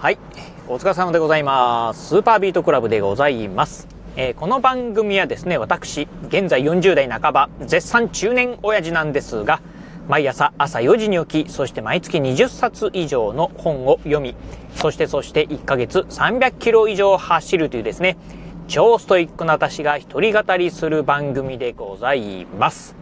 [0.00, 0.18] はい。
[0.68, 2.10] お疲れ様でございます。
[2.10, 3.88] スーパービートクラブでございます。
[4.14, 9.60] えー、この番組はですね、私、現在40代半ば、絶賛中年親父なんですが、
[10.06, 14.36] 毎朝朝4時に起き、そして毎月20冊以上の本を読み、
[14.76, 18.16] そしてそして1ヶ月300キロ以上走るというですね、
[18.68, 22.94] 超ストイックな私が一人語りする番組でございます。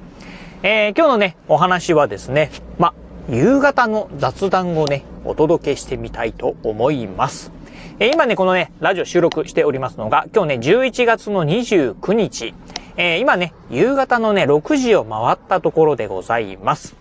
[0.62, 2.94] えー、今日のね、お話はですね、ま、
[3.28, 7.50] 夕方の雑談をね、お届けしてみたいと思います。
[7.98, 12.54] えー、今ね、このね、ラジオ収録しておりますのが、今日ね、11月の29日、
[12.96, 16.94] えー、今ね、夕方のね、6時を回ったところでございます。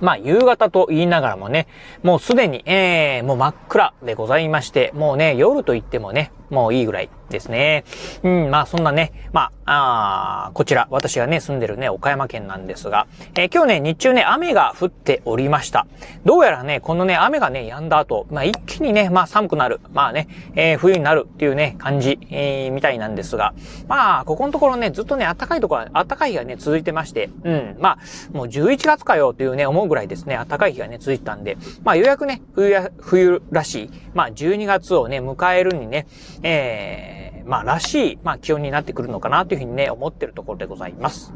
[0.00, 1.66] まあ、夕方と言いながらもね、
[2.02, 7.84] もうすでに、えー、もう真っ暗でございまして、もうね、夜と言ってもね、もういいぐらいですね。
[8.22, 15.86] うん、まあそんなね、まあ、あこちら、私がね、住んでるね、岡山県なんですが、えー、今日ね、日中ね、雨が降っておりました。
[16.24, 19.80] どうやらね、このね、雨がね、止んだ後、まあ一気にね、まあ寒くなる。
[19.92, 23.54] まあね、えー、冬になるっていうね、感じ、えー、みたいなんですが、
[23.88, 27.98] まあ、ここのところね、ずっとね、暖かいところ、暖かい日がね、続いてまして、うん、まあ、
[28.32, 36.06] もう11月かよっていうね、思うぐらいですね、暖かい日がね、続いてたんで、まあ、ようやくね、冬や、冬らしい、まあ、12月をね、迎えるにね、
[36.42, 37.15] えー、
[37.46, 41.32] まあ、らしい、まあ、気温になってくるのかなというふうにね、思ってるところでございます。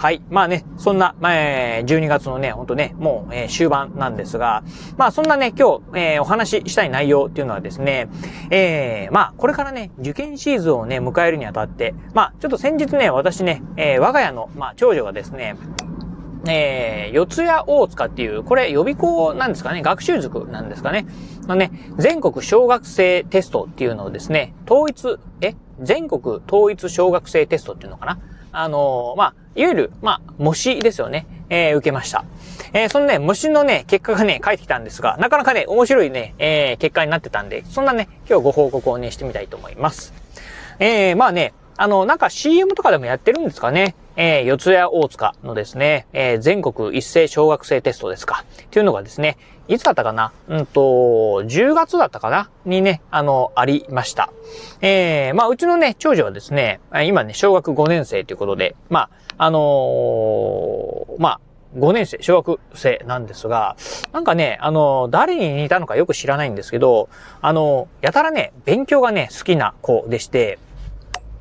[0.00, 0.22] はい。
[0.30, 4.62] まあね、そんな、まあ、12月のね、ほんとね、もう、えー、終盤なんですが、
[4.96, 8.08] まあそんなね、今日、えー、お話ししたい内容っていうのはですね、
[8.50, 15.56] えー、まあこれからね、受験シーズンをね、迎えるにあたって、まあちょっと先日ね、私ね、えー、我が家の、まあ長女がですね、
[16.48, 21.06] えー、四谷大塚っていう、これ予備校なんですかね、学習塾なんですかね？
[21.46, 25.54] のね、全国小学生テストっていうのをですね、統一、え？
[25.80, 28.18] 全国統一小学生テストっていうのかな？
[28.52, 31.26] あのー、まあ、いわゆる、まあ、模試ですよね。
[31.50, 32.24] えー、受けました。
[32.72, 40.14] えー、そのね、模試のね、結果がね、返ってきたんですが、なかなかね、面白いね、えー、結果になってたんで、そんなね、今日ご報告をね、してみたいと思います。
[40.78, 43.94] えー、まあね、あの、なんか CM とかでもやってるんですかね？
[44.22, 48.44] えー、四谷大塚のですね、えー、全国一斉小学生テストですか。
[48.64, 50.30] っていうのがですね、いつだったかな？
[50.46, 52.50] うんと、10月だったかな？
[52.66, 54.30] にね、あの、ありました。
[54.82, 59.08] えー、まあ、うちのね、長女はですね、今ね、小学5年生ということで、ま
[59.38, 61.40] あ、あのー、まあ、
[61.78, 63.76] 5年生、小学生なんですが、
[64.12, 67.08] なんかね、あの、誰に似たのかよく知らないんですけど、
[67.40, 70.58] あの、やたらね、勉強がね、好きな子でして、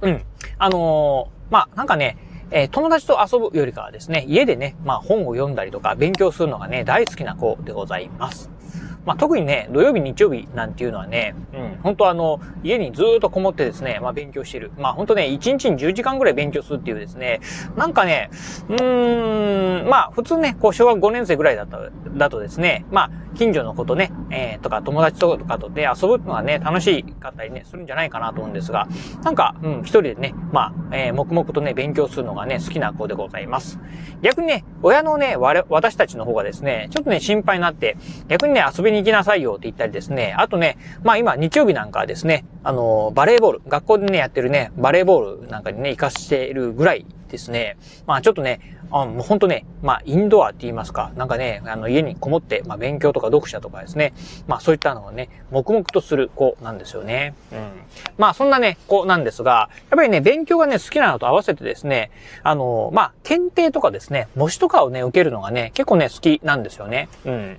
[0.01, 0.23] うん。
[0.57, 2.15] あの、まあ、なんかね、
[2.51, 8.58] えー、友達と遊ぶよりかはですね、家でね、まあ本を読んだりとか勉強するのがね、大好きな子でございます。
[9.05, 14.71] まあ、特にね、土曜日、日曜日なんていうのはね、うん、本当あの、家にずっとこもってですね、まあ、勉強してる。
[14.77, 17.39] まあ、本当ね、1日に10時間ぐらい勉強するっていうですね、
[17.75, 18.29] なんかね、
[18.69, 21.79] うーん、まあ、普通ね、こう、小学5年生ぐらいだった、
[22.17, 28.87] だとですね、まあ、近所の子とね、えー、とか友達とかとで遊ぶのがね、楽しかったりね、するんじゃないかなと思うんですが、
[29.23, 33.79] なんか、うん、一人でね、まあ、えー、黙々とね、勉強するのがね、好きな子でございます。
[34.21, 48.59] 逆にね、親のね、我、私たちの方がですね、ちょっとね、心配になって、逆にね、遊びに行きなさいよって言ったりですね、あとね、まあ今、日曜日なんかはですね、あの、バレーボール、学校でね、やってるね、バレーボールなんかにね、行かしているぐらいですね、まあちょっとね、
[48.91, 54.13] あもうほんとね、まあインドアって言いますか、なんかね、あの家にこもって、まあ勉強とか読者とかですね、
[54.47, 57.35] まあそういったのをね、黙々とする子なんですよね。
[57.51, 57.69] うん。
[58.17, 62.09] まあそんなね、子なんですが、やっぱりね、勉強がね、好きなのと合わせてですね、
[62.43, 67.09] あの、まあ検定とかですね、模試とかをね、受けるのがね、結構ね、好きなんですよね。
[67.25, 67.57] うん。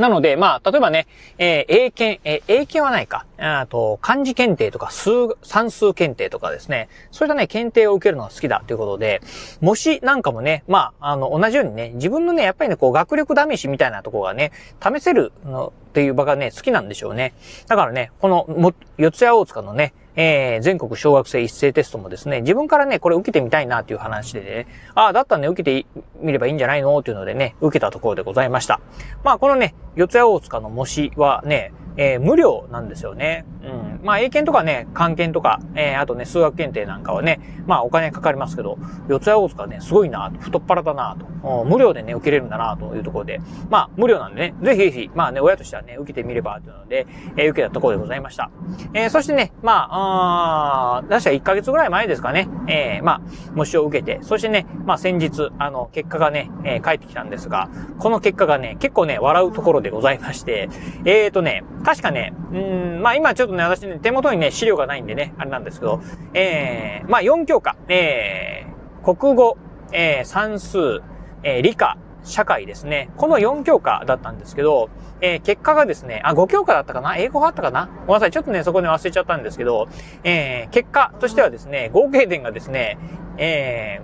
[0.00, 1.06] なので、まあ、例えばね、
[1.38, 3.26] えー、英検、えー、英検はないか。
[3.38, 5.10] あと、漢字検定とか数、
[5.42, 6.88] 算数検定とかですね。
[7.10, 9.20] そういったね、検定を受けるのが好きだということで、
[9.60, 14.52] 模試なんかもね、まあ、あの、同じようにね、自分のね、やっぱりね、こう、学力試しみたいなところがね、
[14.82, 17.34] 試せるのっていう場がね、好きなんでしょうね。
[17.66, 25.86] だからね、この、も、四谷大塚のね、えー、全国小学生一斉テストもですね、自分からね、これ受けてみたいなっていう話でね、ああ、だったらね、受けて
[26.20, 26.98] みればいいんじゃないの？
[26.98, 28.80] っていうのでね、受けたところでございました。
[29.22, 33.44] まあ、このね、四谷大塚の模試はね、えー、無料なんですよね。
[33.62, 34.00] うん。
[34.04, 38.78] まあ、英検とかね、漢検とか、えー、あとね、数学検定なんかはね、まあ、お金かかりますけど、
[39.08, 47.06] 四谷大塚ね、すごいな、太っ腹だなと、無料でね、受けれるんだなというところで、まあ、無料なんでね、ぜひぜひ、まあね、親としてはね、受けてみればというので、
[47.36, 48.50] えー、受けたところでございました。
[48.94, 53.20] えー、そしてね、まあ、あ確か1ヶ月ぐらい前ですかね、えー、まあ、
[53.54, 60.68] 模試を受けて、そしてね、まあ、先日、あの、結果がね、えー、返ってきたんですが、この結果がね、結構ね、笑うところでございまして、
[61.04, 62.58] えーとね、確かね、う
[62.98, 66.00] ん、まあ今ちょっとね、私ね、手元にね、資料がないんでね、あれなんですけど、
[66.34, 69.56] えー、まあ4教科、えー、国語、
[69.92, 71.02] えー、算数、
[71.42, 73.10] えー、理科、社会ですね。
[73.16, 74.90] この4教科だったんですけど、
[75.20, 77.16] えー、結果がですね、あ、5教科だったかな？
[77.16, 77.86] 英語があったかな？
[77.86, 78.30] ごめんなさい。
[78.30, 79.88] ちょっとね、そこで忘れちゃったんですけど、
[80.24, 82.98] えー、結果としてはですね、合計点がですね、
[83.36, 84.00] え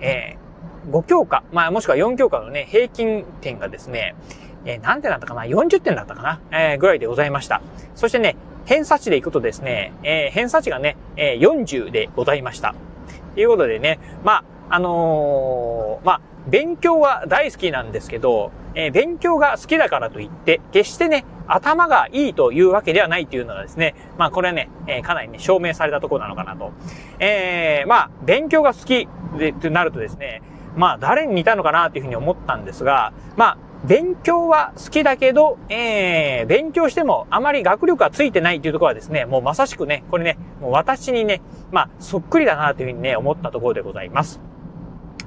[0.00, 4.14] ー、えー、5教科、まあもしくは4教科のね、平均点がですね、
[4.64, 6.40] えー、何点だったかな ?40 点だったかな？
[6.50, 7.62] えー、ぐらいでございました。
[7.94, 8.36] そしてね、
[8.66, 12.74] 偏差値でいくとですね、えー、偏差値がね、えー、40でございました。
[13.34, 26.72] ということでね、まあ、あのー、まあ、勉強は大好きなんですけど、えー、勉強が好きだからといって、決してね、頭がいいというわけではないというのはですね、まあこれはね、えー、かなりね、証明されたところなのかなと。
[27.18, 30.42] えー、まあ、勉強が好きで、となるとですね、
[30.76, 44.47] まあ誰に似たのかなというふうに思ったんですが、まあ、勉強は好きだけど、えー、勉強してもあまり学力がついてないというところはですね、もうまさしくね、これね、もう私にね、まあ、そっくりだなというふうにね、思ったところでございます。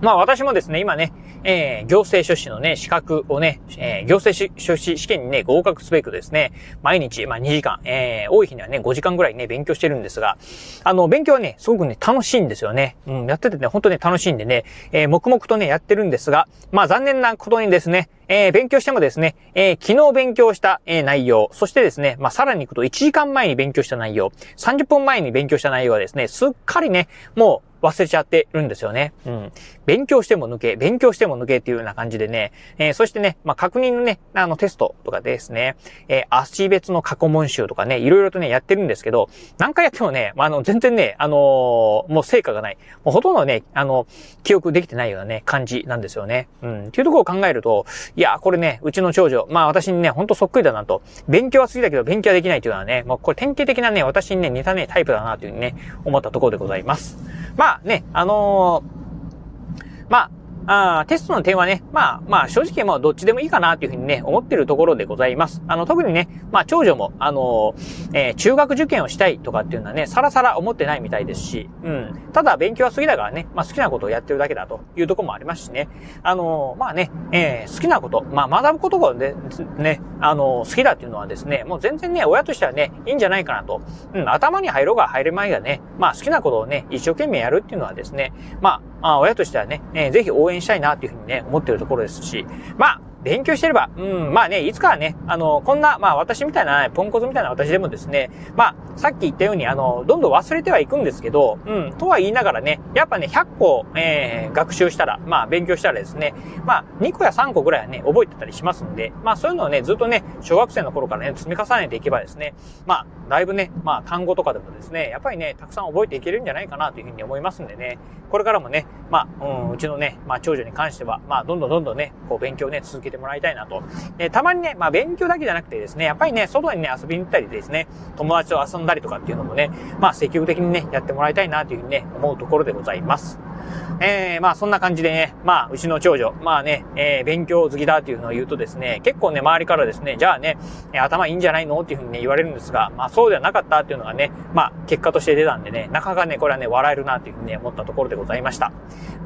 [0.01, 1.13] まあ私もですね、今ね、
[1.43, 10.39] えー、行政書士のね、資格をね、えー、行政書士試験にね、合格すべくですね、毎日、まあ2時間、えー、多い日にはね、5時間ぐらいね、勉強してるんですが、
[10.83, 12.95] あの、勉強はね、すごくね、楽しいんですよね。
[13.05, 29.13] うん、やっててね、本当ね、楽しいんでね、えー、黙々とね、やってるんですが、まあ残念なことにですね、えー、勉強してもですね、えー、昨日勉強した、えー、内容、そしてですね、まあ、さらに行くと1時間前に勉強した内容、30分前に勉強した内容はですね、すっかりね、もう、忘れちゃってるんですよね。
[29.25, 29.51] うん。
[29.85, 35.75] 勉強しても抜け、勉強しても抜けっていうような感じでね、えー、そしてね、まあ、確認のね、あのテストとかですね、
[36.07, 42.77] えー、足別の過去問集とかね、いろいろとね、やってるんですけど、何回やってもね、まあ、あの、全然ね、あのー、もう成果がない。
[43.03, 44.07] もうほとんどね、あの、
[44.43, 46.47] 記憶できてないようなね、感じなんですよね。
[46.61, 46.87] うん。
[46.87, 47.85] っていうところを考えると、
[48.15, 51.01] いや、これね、うちの長女、まあ私にね、ほんとそっくりだなと。
[51.27, 55.75] 勉強は好きだけど勉強はできないというのはね、もうこれ典型的なね、私にね、似たね、タイプだなというふうにね、
[56.05, 57.17] 思ったところでございます。
[57.57, 60.31] まあね、あのー、まあ、
[60.67, 65.61] あテストの点はね、まあ、まあ、正直もうどっちでもいいかなというふうにね、思ってるところでございます。
[65.67, 67.73] あの、特にね、まあ、長女も、あの
[68.13, 72.19] えー、中学受験をしたいとかっていうのはね、さらさら思ってないみたいですし、うん。
[72.33, 75.89] ただ、勉強は好きだからね、まあ、好きなことをやってるだけだというところもありますしね。
[76.23, 79.35] あのまあね、えー、好きなこと、まあ、学ぶことがね、
[79.77, 83.81] ね、あの好きだっていうのはですね、もう全然ね、親としてはね、いいんじゃないかなと。
[84.13, 92.45] うん、頭に入ろうが入る前がね、まあ、好きなことをね、一生懸命やるっていうのはですね、まああ、あ親としてはね、えー、ぜひ応援したいなというふうにね、思ってるところですし、
[92.77, 106.33] まあ、勉強してれば、うん、まあね、いつかはね、あの、こんな、まあ私みたいな、ポンコツみたいな私でもですね、まあ、さっき言ったように、あの、どんどん忘れてはいくんですけど、うん、とは言いながらね、やっぱね、100個、えー、学習したら、まあ、勉強したらですね、
[106.65, 112.53] まあ、2個や3個ぐらいはね、覚えてたりしますんで、まあ、そういうのをね、ずっとね、小学生の頃からね、積み重ねていけばですね、
[112.85, 117.97] まあ、だいぶね、まあ、単語とかでもですね、やっぱりね、たくさん覚えていけるんじゃないかなというふうに思いますんでね、
[118.29, 123.83] これからもね、まあ、うん、うちのね、まあ、長女に関しては、まあ、どんどんどんどんね、こう、勉強ね、続けてもらいたいなと
[124.17, 127.87] えたまにね、まあ勉強だけじゃなくてですね、やっぱりね、外にね、遊びに行ったりですね、
[128.17, 129.69] 友達と遊んだりとかっていうのもね、
[129.99, 133.50] まあ積極的にね、やってもらいたいなというふうにね、思うところでございます。
[133.99, 140.57] えー、まあそんな感じでね、まあうちの長女、まあね、えー、勉強好きだっていうのを言うとですね、結構ね、周りからですね、じゃあね、
[140.93, 141.79] 頭いいんじゃないの？
[141.81, 148.71] っていうふうにね、言われるんですが、まあそうではなかったっていうのがね、まあ結果として出たんでね、なかなかね、これはね、笑えるなっていうふうにね、思ったところでございました。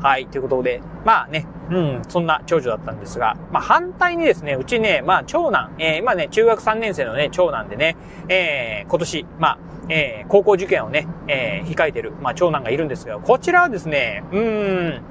[0.02, 7.96] はい、ということで、まあね、うん、そんな長女だったんですが、まあ反対にですね、うちね、まあ長男、えー、今ね、中学3年生のね、長男でね、
[8.28, 9.58] えー、今年、まあ、
[9.90, 15.02] えー、高校受験をね、えー、控えてる、まあ、長男がいるんですが、こちらはですね、うーん、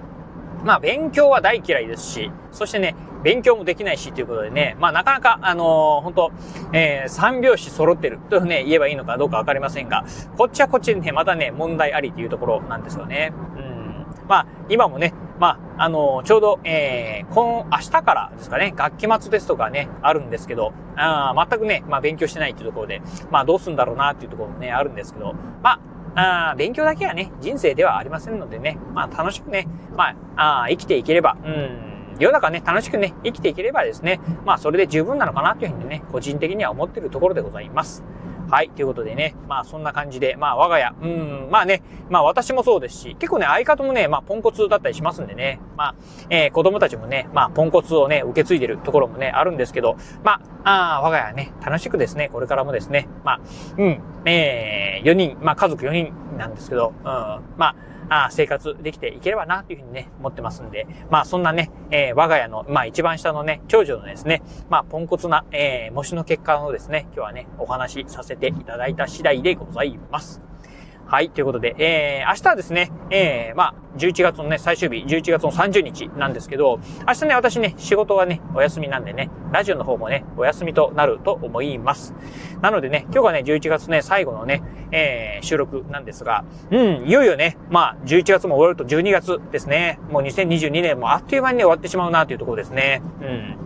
[0.65, 6.33] まあ、勉強は大嫌いですし、そしてね、勉強もできないしということでね、まあ、なかなか、あのー、本当
[6.73, 10.05] えー、三拍子揃ってるとね、言えばいいのかどうかわかりませんが、
[10.37, 13.33] こっちはこっちでね、またね、問題ありというところなんですよね。
[13.57, 14.07] うん。
[14.29, 25.81] まあ、今もね、まああ、の、ちょうど、えー、今、明日からですかね、学期末テストがね、あるんですけど、あ全くね、まあ、勉強してないっていうところで、まあ、どうすんだろうなっていうところもね、あるんですけど、ま
[26.15, 29.67] あ、あ勉強だけはね、人生ではありませんのでね、まあ楽しくね、
[29.97, 38.05] まあ、あ生きていければ、うん、世の中ね、楽しくね、生きていければですね、まあそれで十分なのかなというふうにね、個人的には思っているところでございます。
[38.55, 38.71] はい。
[38.71, 45.95] ということでね、まあそんな感じで、まあ我が家、うん、まあね、まあ私もそうですし、結構ね、相方もね、まあポンコツだったりしますんでね、まあ、
[46.31, 53.41] えー、子供たちもね、まあポンコツをね、受け継いでるところもね、あるんですけど、まあ、あ我が家はね、楽しくですね、これからもですね、まあ、
[53.77, 57.77] うん、えー、4人、まあ家族4人なんですけど、うん、まあ、
[58.09, 70.41] あ生活できていければなというふうにね、思ってますんで、まあそんなね、えー、我が家の、まあ一番下のね、長女のですね、まあポンコツな、えー、模試の結果をですね、今日はね、お話しさせていただいた次第でございます。
[71.07, 82.15] はい、ということで、えー、明日はですね、えー、まあ、11月のね、最終日、11月の30日なんですけど、明日ね、私ね、仕事はね、お休みなんでね、ラジオの方もね、お休みとなると思います。
[82.63, 90.01] なのでね、今日がね、11月ね、最後のね、えー、収録なんですが、うん、いよいよね、まあ、11月も終わると12月ですね。
[90.11, 93.03] もう2022年もあっという間にね、終わってしまうなというところですね。
[93.21, 93.57] うん。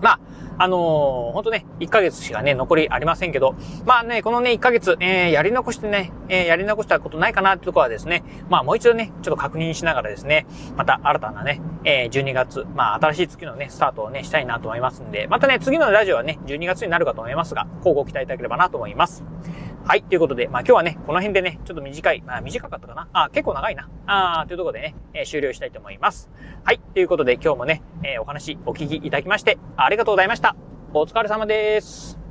[0.00, 0.20] まあ、
[0.60, 3.54] あのー、ほんとね、1ヶ月しかね、残りありませんけど、
[3.86, 19.24] まあね、このね、1ヶ月、えー、やり残してね、えー、やり残したことないかなってとこはですね、まあもう一度ね、ちょっと確認しながらですね、また新たなね、えー、12月、まあ新しい月のね、スタートをね、したいなと思いますんで、またね、次のラジオはね、12月になるかと思いますが、交互期待いただければなと思います。
[19.84, 20.02] はい。
[20.02, 23.08] ということで、まあ今日はね、この辺でね、ちょっと短い、まあ短かったかな？
[23.12, 23.88] あ、結構長いな。
[24.06, 26.30] あというところでね、えー、終了したいと思います。
[26.64, 26.78] はい。
[26.78, 30.54] ということで今日もね、えー、お話お聞きいただきまして、ありがとうございました。
[30.92, 32.29] お疲れ様です。